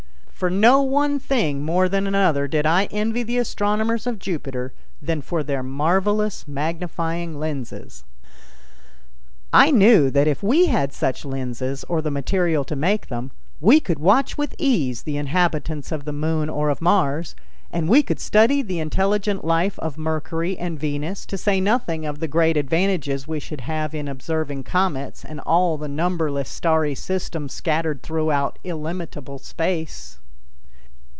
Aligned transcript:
For 0.41 0.49
no 0.49 0.81
one 0.81 1.19
thing 1.19 1.63
more 1.63 1.87
than 1.87 2.07
another 2.07 2.47
did 2.47 2.65
I 2.65 2.85
envy 2.85 3.21
the 3.21 3.37
astronomers 3.37 4.07
of 4.07 4.17
Jupiter 4.17 4.73
than 4.99 5.21
for 5.21 5.43
their 5.43 5.61
marvelous 5.61 6.47
magnifying 6.47 7.37
lenses. 7.39 8.03
I 9.53 9.69
knew 9.69 10.09
that 10.09 10.25
if 10.27 10.41
we 10.41 10.65
had 10.65 10.93
such 10.93 11.23
lenses, 11.23 11.85
or 11.87 12.01
the 12.01 12.09
material 12.09 12.63
to 12.63 12.75
make 12.75 13.07
them, 13.09 13.29
we 13.59 13.79
could 13.79 13.99
watch 13.99 14.35
with 14.35 14.55
ease 14.57 15.03
the 15.03 15.15
inhabitants 15.15 15.91
of 15.91 16.05
the 16.05 16.11
Moon 16.11 16.49
or 16.49 16.69
of 16.71 16.81
Mars, 16.81 17.35
and 17.71 17.87
we 17.87 18.01
could 18.01 18.19
study 18.19 18.63
the 18.63 18.79
intelligent 18.79 19.45
life 19.45 19.77
on 19.79 19.93
Mercury 19.97 20.57
and 20.57 20.79
Venus, 20.79 21.23
to 21.27 21.37
say 21.37 21.61
nothing 21.61 22.03
of 22.03 22.17
the 22.17 22.27
great 22.27 22.57
advantages 22.57 23.27
we 23.27 23.39
should 23.39 23.61
have 23.61 23.93
in 23.93 24.07
observing 24.07 24.63
comets 24.63 25.23
and 25.23 25.39
all 25.41 25.77
the 25.77 25.87
numberless 25.87 26.49
starry 26.49 26.95
systems 26.95 27.53
scattered 27.53 28.01
throughout 28.01 28.57
illimitable 28.63 29.37
space. 29.37 30.17